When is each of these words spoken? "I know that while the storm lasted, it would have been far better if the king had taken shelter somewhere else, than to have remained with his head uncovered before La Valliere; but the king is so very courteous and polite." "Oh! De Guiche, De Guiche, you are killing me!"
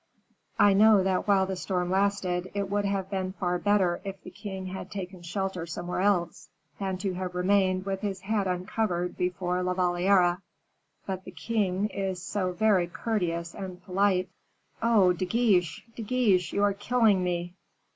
"I 0.57 0.73
know 0.73 1.03
that 1.03 1.27
while 1.27 1.45
the 1.45 1.55
storm 1.55 1.91
lasted, 1.91 2.49
it 2.55 2.71
would 2.71 2.85
have 2.85 3.11
been 3.11 3.33
far 3.33 3.59
better 3.59 4.01
if 4.03 4.19
the 4.23 4.31
king 4.31 4.65
had 4.65 4.89
taken 4.89 5.21
shelter 5.21 5.67
somewhere 5.67 5.99
else, 6.01 6.49
than 6.79 6.97
to 6.97 7.13
have 7.13 7.35
remained 7.35 7.85
with 7.85 8.01
his 8.01 8.21
head 8.21 8.47
uncovered 8.47 9.15
before 9.15 9.61
La 9.61 9.75
Valliere; 9.75 10.41
but 11.05 11.23
the 11.23 11.29
king 11.29 11.85
is 11.89 12.19
so 12.19 12.51
very 12.51 12.87
courteous 12.87 13.53
and 13.53 13.83
polite." 13.85 14.27
"Oh! 14.81 15.13
De 15.13 15.23
Guiche, 15.25 15.85
De 15.95 16.01
Guiche, 16.01 16.51
you 16.51 16.63
are 16.63 16.73
killing 16.73 17.23
me!" 17.23 17.53